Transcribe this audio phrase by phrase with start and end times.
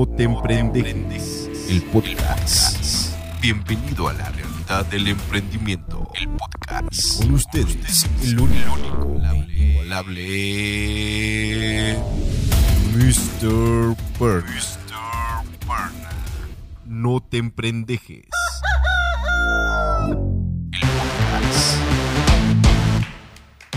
[0.00, 1.50] No te emprendes.
[1.68, 3.12] El podcast.
[3.42, 6.08] Bienvenido a la realidad del emprendimiento.
[6.18, 7.18] El podcast.
[7.18, 8.78] Con ustedes, el único,
[9.58, 10.22] inigualable
[12.94, 13.94] Mr.
[14.18, 14.46] Burn.
[16.86, 18.24] No te emprendejes.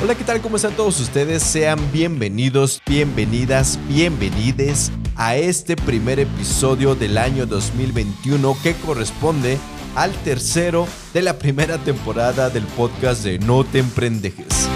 [0.01, 0.39] Hola, ¿qué tal?
[0.39, 1.43] ¿Cómo están todos ustedes?
[1.43, 9.57] Sean bienvenidos, bienvenidas, bienvenides a este primer episodio del año 2021 que corresponde
[9.95, 14.69] al tercero de la primera temporada del podcast de No te emprendejes.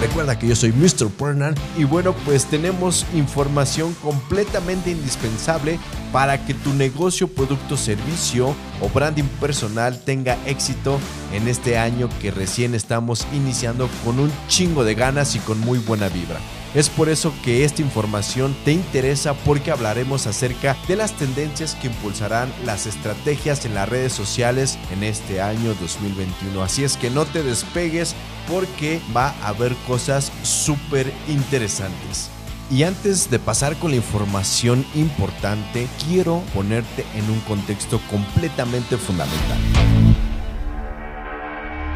[0.00, 1.08] Recuerda que yo soy Mr.
[1.10, 5.80] Pernan y bueno, pues tenemos información completamente indispensable
[6.12, 11.00] para que tu negocio, producto, servicio o branding personal tenga éxito
[11.32, 15.80] en este año que recién estamos iniciando con un chingo de ganas y con muy
[15.80, 16.38] buena vibra.
[16.74, 21.86] Es por eso que esta información te interesa porque hablaremos acerca de las tendencias que
[21.86, 26.62] impulsarán las estrategias en las redes sociales en este año 2021.
[26.62, 28.14] Así es que no te despegues
[28.46, 32.30] porque va a haber cosas súper interesantes.
[32.70, 39.58] Y antes de pasar con la información importante, quiero ponerte en un contexto completamente fundamental.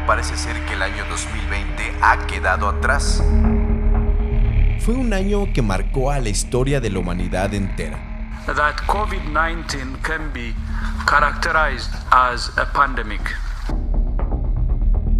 [0.07, 3.23] Parece ser que el año 2020 ha quedado atrás
[4.83, 7.97] fue un año que marcó a la historia de la humanidad entera.
[8.47, 10.53] That COVID-19 can be
[11.07, 13.21] characterized as a pandemic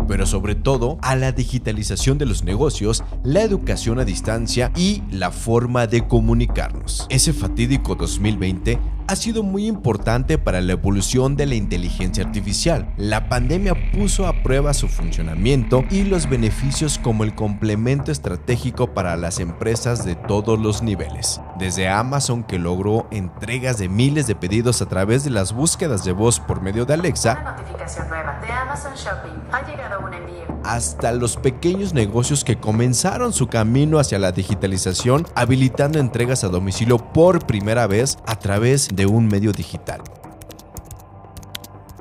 [0.08, 5.32] pero sobre todo a la digitalización de los negocios, la educación a distancia y la
[5.32, 7.08] forma de comunicarnos.
[7.10, 12.94] Ese fatídico 2020 ha sido muy importante para la evolución de la inteligencia artificial.
[12.98, 19.16] La pandemia puso a prueba su funcionamiento y los beneficios como el complemento estratégico para
[19.18, 21.42] las empresas de todos los niveles.
[21.58, 26.12] Desde Amazon que logró entregas de miles de pedidos a través de las búsquedas de
[26.12, 27.58] voz por medio de Alexa,
[30.64, 36.98] hasta los pequeños negocios que comenzaron su camino hacia la digitalización, habilitando entregas a domicilio
[36.98, 40.02] por primera vez a través de un medio digital.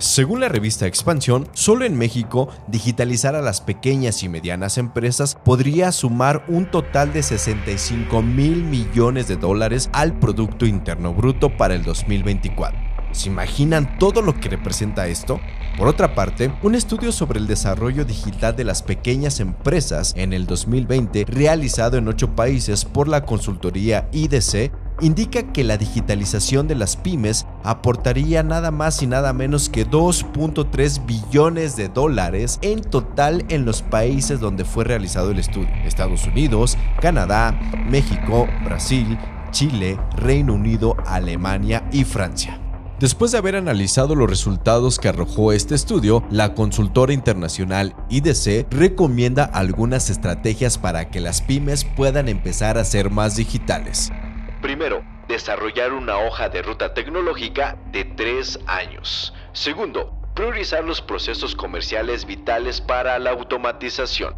[0.03, 5.93] Según la revista Expansión, solo en México digitalizar a las pequeñas y medianas empresas podría
[5.93, 11.85] sumar un total de 65 mil millones de dólares al Producto Interno Bruto para el
[11.85, 12.77] 2024.
[13.13, 15.39] ¿Se imaginan todo lo que representa esto?
[15.79, 20.47] Por otra parte, un estudio sobre el desarrollo digital de las pequeñas empresas en el
[20.47, 26.97] 2020, realizado en ocho países por la consultoría IDC, indica que la digitalización de las
[26.97, 33.65] pymes aportaría nada más y nada menos que 2.3 billones de dólares en total en
[33.65, 35.69] los países donde fue realizado el estudio.
[35.85, 37.59] Estados Unidos, Canadá,
[37.91, 39.19] México, Brasil,
[39.51, 42.59] Chile, Reino Unido, Alemania y Francia.
[43.03, 49.45] Después de haber analizado los resultados que arrojó este estudio, la consultora internacional IDC recomienda
[49.45, 54.13] algunas estrategias para que las pymes puedan empezar a ser más digitales.
[54.62, 59.34] Primero, desarrollar una hoja de ruta tecnológica de tres años.
[59.53, 64.37] Segundo, priorizar los procesos comerciales vitales para la automatización.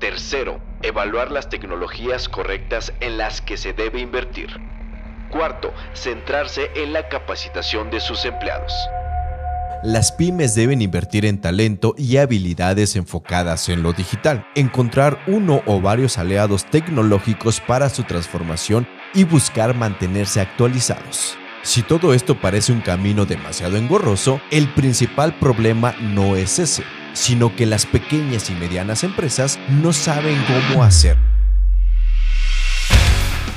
[0.00, 4.48] Tercero, evaluar las tecnologías correctas en las que se debe invertir.
[5.30, 8.72] Cuarto, centrarse en la capacitación de sus empleados.
[9.82, 15.82] Las pymes deben invertir en talento y habilidades enfocadas en lo digital, encontrar uno o
[15.82, 21.38] varios aliados tecnológicos para su transformación y buscar mantenerse actualizados.
[21.62, 27.56] Si todo esto parece un camino demasiado engorroso, el principal problema no es ese, sino
[27.56, 31.16] que las pequeñas y medianas empresas no saben cómo hacer.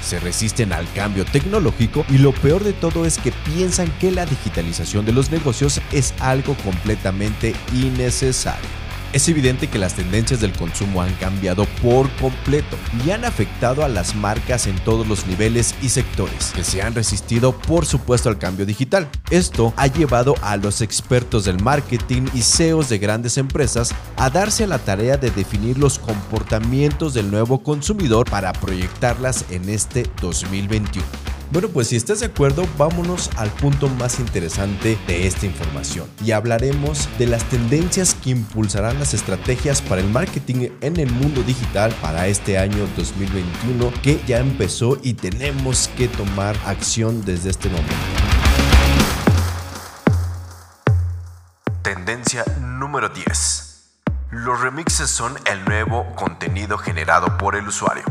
[0.01, 4.25] Se resisten al cambio tecnológico y lo peor de todo es que piensan que la
[4.25, 8.86] digitalización de los negocios es algo completamente innecesario.
[9.17, 13.87] Es evidente que las tendencias del consumo han cambiado por completo y han afectado a
[13.87, 18.37] las marcas en todos los niveles y sectores, que se han resistido por supuesto al
[18.37, 19.09] cambio digital.
[19.31, 24.67] Esto ha llevado a los expertos del marketing y CEOs de grandes empresas a darse
[24.67, 31.36] la tarea de definir los comportamientos del nuevo consumidor para proyectarlas en este 2021.
[31.49, 36.31] Bueno, pues si estás de acuerdo, vámonos al punto más interesante de esta información y
[36.31, 41.95] hablaremos de las tendencias que impulsarán las estrategias para el marketing en el mundo digital
[42.01, 47.95] para este año 2021 que ya empezó y tenemos que tomar acción desde este momento.
[51.81, 53.67] Tendencia número 10.
[54.31, 58.03] Los remixes son el nuevo contenido generado por el usuario.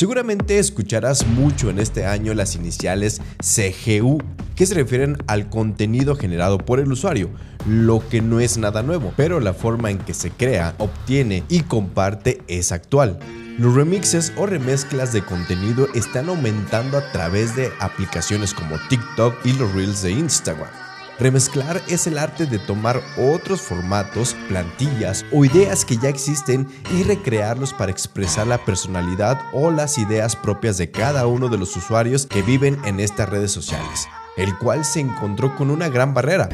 [0.00, 4.16] Seguramente escucharás mucho en este año las iniciales CGU,
[4.56, 7.28] que se refieren al contenido generado por el usuario,
[7.68, 11.64] lo que no es nada nuevo, pero la forma en que se crea, obtiene y
[11.64, 13.18] comparte es actual.
[13.58, 19.52] Los remixes o remezclas de contenido están aumentando a través de aplicaciones como TikTok y
[19.52, 20.89] los Reels de Instagram.
[21.20, 26.66] Remezclar es el arte de tomar otros formatos, plantillas o ideas que ya existen
[26.98, 31.76] y recrearlos para expresar la personalidad o las ideas propias de cada uno de los
[31.76, 34.08] usuarios que viven en estas redes sociales,
[34.38, 36.48] el cual se encontró con una gran barrera.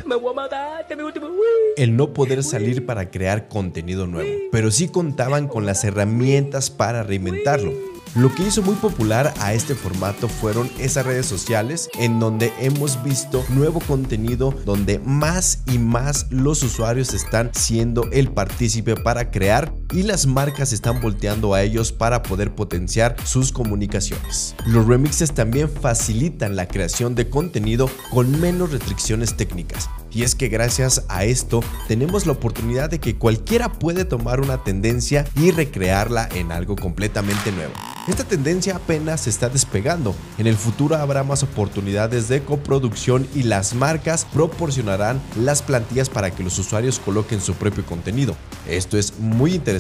[1.77, 7.05] El no poder salir para crear contenido nuevo, pero sí contaban con las herramientas para
[7.05, 7.96] reinventarlo.
[8.17, 13.03] Lo que hizo muy popular a este formato fueron esas redes sociales en donde hemos
[13.05, 19.71] visto nuevo contenido donde más y más los usuarios están siendo el partícipe para crear
[19.93, 24.55] y las marcas están volteando a ellos para poder potenciar sus comunicaciones.
[24.67, 29.89] Los remixes también facilitan la creación de contenido con menos restricciones técnicas.
[30.11, 34.65] Y es que gracias a esto tenemos la oportunidad de que cualquiera puede tomar una
[34.65, 37.73] tendencia y recrearla en algo completamente nuevo.
[38.09, 40.15] Esta tendencia apenas se está despegando.
[40.39, 46.31] En el futuro habrá más oportunidades de coproducción y las marcas proporcionarán las plantillas para
[46.31, 48.37] que los usuarios coloquen su propio contenido.
[48.69, 49.76] Esto es muy interesante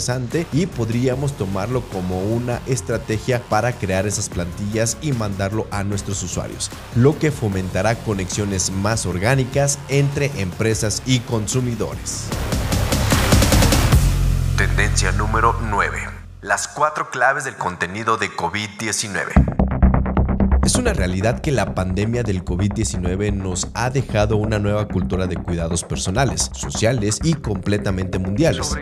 [0.52, 6.70] y podríamos tomarlo como una estrategia para crear esas plantillas y mandarlo a nuestros usuarios,
[6.94, 12.26] lo que fomentará conexiones más orgánicas entre empresas y consumidores.
[14.58, 15.98] Tendencia número 9.
[16.42, 19.56] Las cuatro claves del contenido de COVID-19.
[20.66, 25.36] Es una realidad que la pandemia del COVID-19 nos ha dejado una nueva cultura de
[25.36, 28.76] cuidados personales, sociales y completamente mundiales.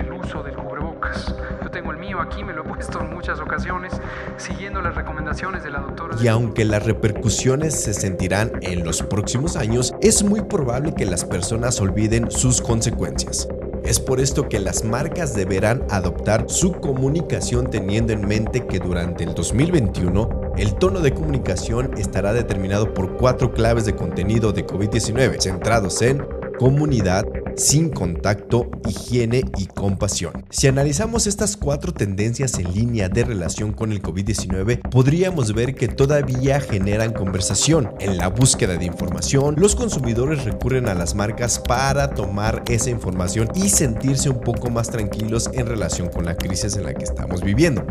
[6.23, 11.25] Y aunque las repercusiones se sentirán en los próximos años, es muy probable que las
[11.25, 13.49] personas olviden sus consecuencias.
[13.85, 19.25] Es por esto que las marcas deberán adoptar su comunicación teniendo en mente que durante
[19.25, 25.39] el 2021 el tono de comunicación estará determinado por cuatro claves de contenido de COVID-19
[25.39, 26.27] centrados en
[26.59, 30.45] comunidad, sin contacto, higiene y compasión.
[30.51, 35.89] Si analizamos estas cuatro tendencias en línea de relación con el COVID-19, podríamos ver que
[35.89, 37.91] todavía generan conversación.
[38.01, 43.49] En la búsqueda de información, los consumidores recurren a las marcas para tomar esa información
[43.55, 47.43] y sentirse un poco más tranquilos en relación con la crisis en la que estamos
[47.43, 47.85] viviendo.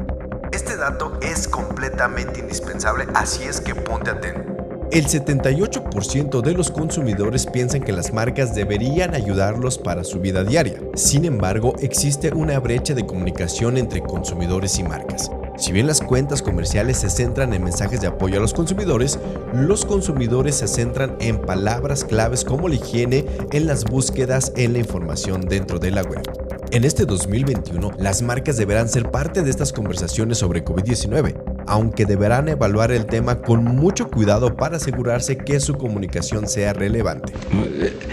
[0.51, 4.52] Este dato es completamente indispensable, así es que ponte atento.
[4.93, 10.79] El 78% de los consumidores piensan que las marcas deberían ayudarlos para su vida diaria.
[10.93, 15.31] Sin embargo, existe una brecha de comunicación entre consumidores y marcas.
[15.57, 19.17] Si bien las cuentas comerciales se centran en mensajes de apoyo a los consumidores,
[19.51, 24.79] los consumidores se centran en palabras claves como la higiene en las búsquedas en la
[24.79, 26.21] información dentro de la web.
[26.69, 32.49] En este 2021, las marcas deberán ser parte de estas conversaciones sobre COVID-19 aunque deberán
[32.49, 37.33] evaluar el tema con mucho cuidado para asegurarse que su comunicación sea relevante.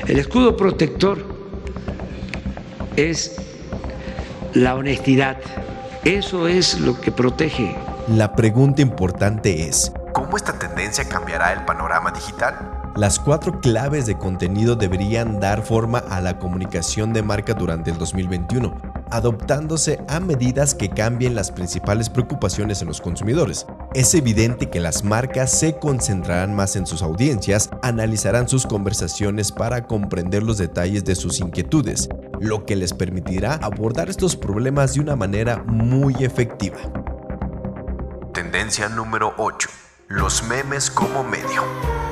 [0.07, 1.19] El escudo protector
[2.97, 3.37] es
[4.55, 5.39] la honestidad.
[6.05, 7.77] Eso es lo que protege.
[8.09, 12.80] La pregunta importante es, ¿cómo esta tendencia cambiará el panorama digital?
[12.97, 17.99] Las cuatro claves de contenido deberían dar forma a la comunicación de marca durante el
[17.99, 23.67] 2021 adoptándose a medidas que cambien las principales preocupaciones en los consumidores.
[23.95, 29.87] Es evidente que las marcas se concentrarán más en sus audiencias, analizarán sus conversaciones para
[29.87, 35.17] comprender los detalles de sus inquietudes, lo que les permitirá abordar estos problemas de una
[35.17, 36.79] manera muy efectiva.
[38.33, 39.69] Tendencia número 8.
[40.09, 42.10] Los memes como medio.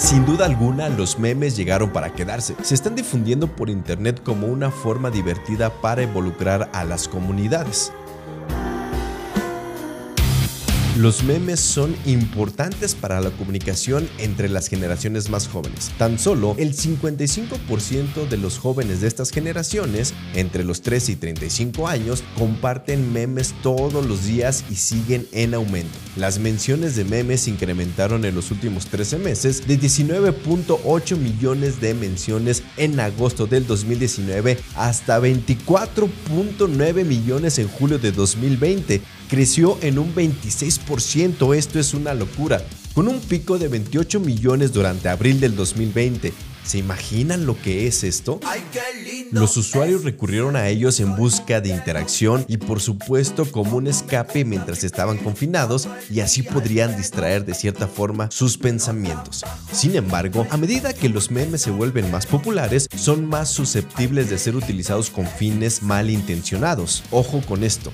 [0.00, 2.56] Sin duda alguna, los memes llegaron para quedarse.
[2.62, 7.92] Se están difundiendo por internet como una forma divertida para involucrar a las comunidades.
[11.00, 15.90] Los memes son importantes para la comunicación entre las generaciones más jóvenes.
[15.96, 21.88] Tan solo el 55% de los jóvenes de estas generaciones, entre los 13 y 35
[21.88, 25.96] años, comparten memes todos los días y siguen en aumento.
[26.16, 32.62] Las menciones de memes incrementaron en los últimos 13 meses de 19.8 millones de menciones
[32.76, 41.56] en agosto del 2019 hasta 24.9 millones en julio de 2020 creció en un 26%,
[41.56, 42.62] esto es una locura,
[42.94, 46.32] con un pico de 28 millones durante abril del 2020
[46.64, 48.38] ¿Se imaginan lo que es esto?
[49.32, 54.44] Los usuarios recurrieron a ellos en busca de interacción y por supuesto como un escape
[54.44, 59.44] mientras estaban confinados y así podrían distraer de cierta forma sus pensamientos.
[59.72, 64.38] Sin embargo, a medida que los memes se vuelven más populares, son más susceptibles de
[64.38, 67.02] ser utilizados con fines malintencionados.
[67.10, 67.90] Ojo con esto.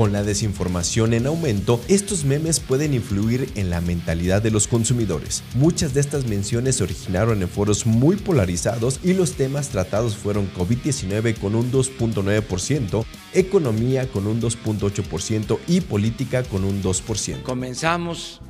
[0.00, 5.42] Con la desinformación en aumento, estos memes pueden influir en la mentalidad de los consumidores.
[5.56, 10.50] Muchas de estas menciones se originaron en foros muy polarizados y los temas tratados fueron
[10.54, 13.04] COVID-19 con un 2.9%,
[13.34, 17.42] economía con un 2.8% y política con un 2%.
[17.42, 18.40] Comenzamos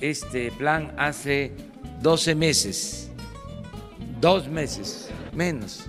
[0.00, 1.52] este plan hace
[2.00, 3.10] 12 meses,
[4.20, 5.80] dos meses, menos,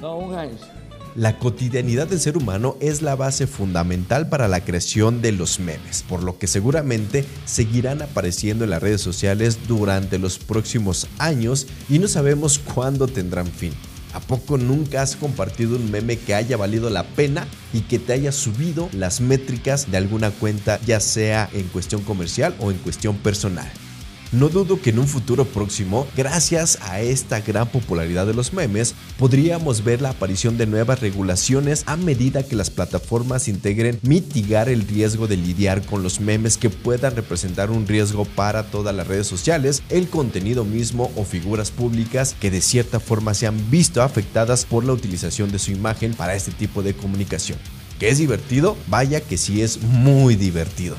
[0.00, 0.75] no un año
[1.16, 6.04] la cotidianidad del ser humano es la base fundamental para la creación de los memes,
[6.06, 11.98] por lo que seguramente seguirán apareciendo en las redes sociales durante los próximos años y
[11.98, 13.72] no sabemos cuándo tendrán fin.
[14.12, 18.12] ¿A poco nunca has compartido un meme que haya valido la pena y que te
[18.12, 23.16] haya subido las métricas de alguna cuenta, ya sea en cuestión comercial o en cuestión
[23.16, 23.70] personal?
[24.32, 28.94] No dudo que en un futuro próximo, gracias a esta gran popularidad de los memes,
[29.18, 34.86] podríamos ver la aparición de nuevas regulaciones a medida que las plataformas integren mitigar el
[34.86, 39.28] riesgo de lidiar con los memes que puedan representar un riesgo para todas las redes
[39.28, 44.64] sociales, el contenido mismo o figuras públicas que de cierta forma se han visto afectadas
[44.64, 47.58] por la utilización de su imagen para este tipo de comunicación.
[48.00, 48.76] ¿Que es divertido?
[48.88, 50.96] Vaya que sí es muy divertido.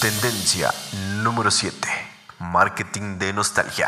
[0.00, 0.74] Tendencia
[1.24, 2.03] número 7.
[2.52, 3.86] Marketing de nostalgia.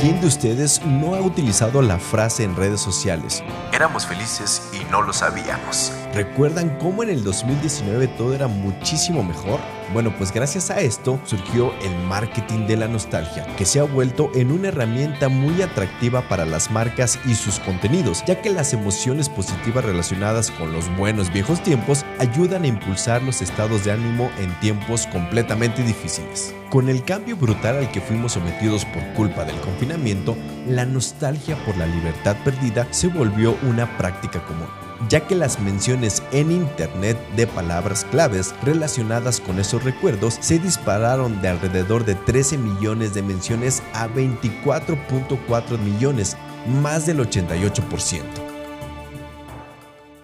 [0.00, 3.44] ¿Quién de ustedes no ha utilizado la frase en redes sociales?
[3.72, 5.92] Éramos felices y no lo sabíamos.
[6.14, 9.60] ¿Recuerdan cómo en el 2019 todo era muchísimo mejor?
[9.92, 14.30] Bueno, pues gracias a esto surgió el marketing de la nostalgia, que se ha vuelto
[14.34, 19.28] en una herramienta muy atractiva para las marcas y sus contenidos, ya que las emociones
[19.28, 24.58] positivas relacionadas con los buenos viejos tiempos ayudan a impulsar los estados de ánimo en
[24.60, 26.54] tiempos completamente difíciles.
[26.70, 30.36] Con el cambio brutal al que fuimos sometidos por culpa del confinamiento,
[30.68, 34.68] la nostalgia por la libertad perdida se volvió una práctica común
[35.08, 41.40] ya que las menciones en Internet de palabras claves relacionadas con esos recuerdos se dispararon
[41.40, 46.36] de alrededor de 13 millones de menciones a 24.4 millones,
[46.82, 48.39] más del 88%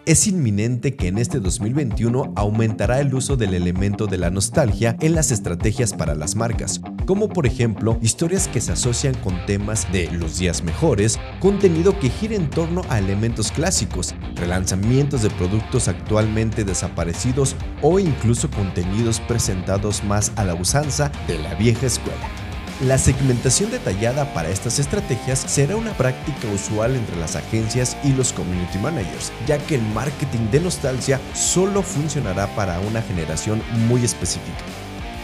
[0.06, 5.16] es inminente que en este 2021 aumentará el uso del elemento de la nostalgia en
[5.16, 10.08] las estrategias para las marcas, como por ejemplo historias que se asocian con temas de
[10.12, 16.64] los días mejores, contenido que gira en torno a elementos clásicos, relanzamientos de productos actualmente
[16.64, 22.45] desaparecidos o incluso contenidos presentados más a la usanza de la vieja escuela.
[22.82, 28.34] La segmentación detallada para estas estrategias será una práctica usual entre las agencias y los
[28.34, 34.75] community managers, ya que el marketing de nostalgia solo funcionará para una generación muy específica.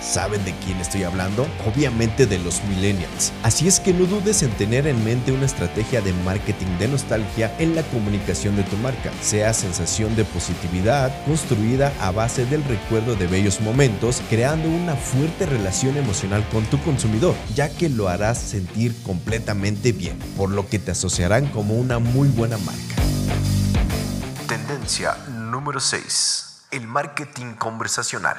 [0.02, 1.46] ¿Saben de quién estoy hablando?
[1.64, 3.32] Obviamente de los millennials.
[3.44, 7.54] Así es que no dudes en tener en mente una estrategia de marketing de nostalgia
[7.60, 13.14] en la comunicación de tu marca, sea sensación de positividad construida a base del recuerdo
[13.14, 18.38] de bellos momentos, creando una fuerte relación emocional con tu consumidor, ya que lo harás
[18.38, 22.96] sentir completamente bien, por lo que te asociarán como una muy buena marca.
[24.48, 26.66] Tendencia número 6.
[26.72, 28.36] El marketing conversacional.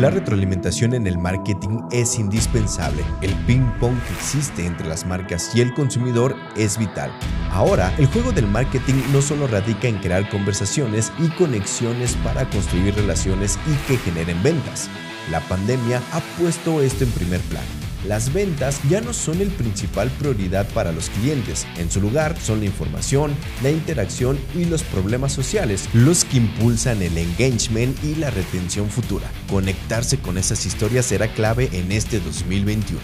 [0.00, 3.04] La retroalimentación en el marketing es indispensable.
[3.22, 7.12] El ping-pong que existe entre las marcas y el consumidor es vital.
[7.52, 12.96] Ahora, el juego del marketing no solo radica en crear conversaciones y conexiones para construir
[12.96, 14.90] relaciones y que generen ventas.
[15.30, 20.10] La pandemia ha puesto esto en primer plano las ventas ya no son el principal
[20.10, 21.66] prioridad para los clientes.
[21.76, 27.02] En su lugar son la información, la interacción y los problemas sociales los que impulsan
[27.02, 29.30] el engagement y la retención futura.
[29.48, 33.00] Conectarse con esas historias será clave en este 2021.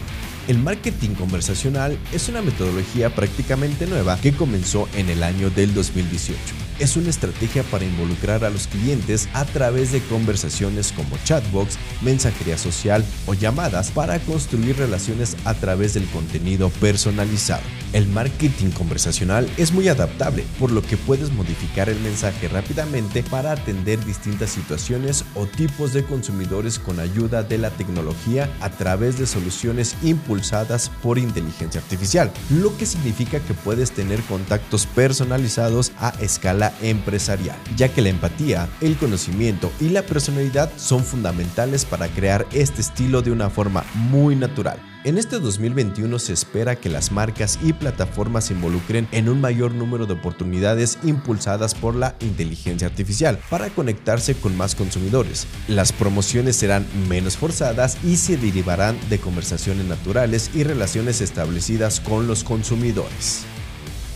[0.49, 6.70] El marketing conversacional es una metodología prácticamente nueva que comenzó en el año del 2018
[6.80, 12.58] es una estrategia para involucrar a los clientes a través de conversaciones como chatbox, mensajería
[12.58, 17.62] social o llamadas para construir relaciones a través del contenido personalizado.
[17.92, 23.52] El marketing conversacional es muy adaptable, por lo que puedes modificar el mensaje rápidamente para
[23.52, 29.26] atender distintas situaciones o tipos de consumidores con ayuda de la tecnología a través de
[29.26, 36.70] soluciones impulsadas por inteligencia artificial, lo que significa que puedes tener contactos personalizados a escala
[36.83, 42.81] empresarial, ya que la empatía, el conocimiento y la personalidad son fundamentales para crear este
[42.81, 44.81] estilo de una forma muy natural.
[45.03, 49.73] En este 2021 se espera que las marcas y plataformas se involucren en un mayor
[49.73, 55.47] número de oportunidades impulsadas por la inteligencia artificial para conectarse con más consumidores.
[55.69, 62.27] Las promociones serán menos forzadas y se derivarán de conversaciones naturales y relaciones establecidas con
[62.27, 63.47] los consumidores.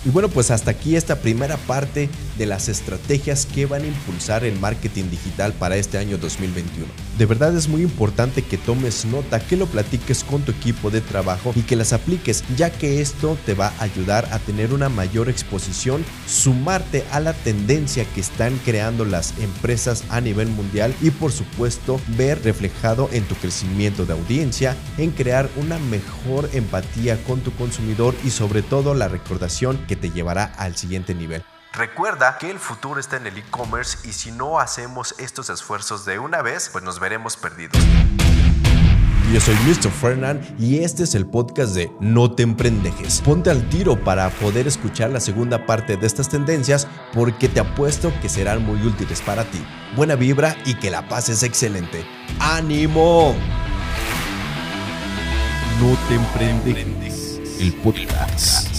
[0.05, 4.45] Y bueno, pues hasta aquí esta primera parte de las estrategias que van a impulsar
[4.45, 6.87] el marketing digital para este año 2021.
[7.17, 11.01] De verdad es muy importante que tomes nota, que lo platiques con tu equipo de
[11.01, 14.91] trabajo y que las apliques, ya que esto te va a ayudar a tener una
[14.91, 21.11] mayor exposición, sumarte a la tendencia que están creando las empresas a nivel mundial y
[21.11, 27.41] por supuesto ver reflejado en tu crecimiento de audiencia, en crear una mejor empatía con
[27.41, 31.45] tu consumidor y sobre todo la recordación que te llevará al siguiente nivel.
[31.73, 36.21] Recuerda que el futuro está en el e-commerce y si no hacemos estos esfuerzos de
[36.21, 37.83] una vez, pues nos veremos perdidos.
[39.33, 39.91] Yo soy Mr.
[39.91, 43.21] Fernand y este es el podcast de No te emprendejes.
[43.23, 48.13] Ponte al tiro para poder escuchar la segunda parte de estas tendencias porque te apuesto
[48.21, 49.65] que serán muy útiles para ti.
[49.97, 52.07] Buena vibra y que la pases excelente.
[52.39, 53.35] ¡Ánimo!
[55.81, 57.41] No te emprendejes.
[57.59, 58.74] El podcast.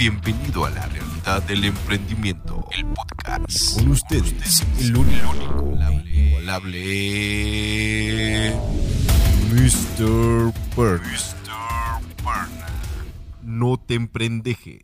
[0.00, 2.66] Bienvenido a la realidad del emprendimiento.
[2.74, 3.74] El podcast.
[3.74, 5.34] Con ustedes, el único,
[6.06, 6.80] inigualable
[9.52, 10.54] Mr.
[10.74, 11.02] Burn.
[11.02, 12.00] Mr.
[12.24, 12.48] Burn.
[13.42, 14.80] No te emprendejes.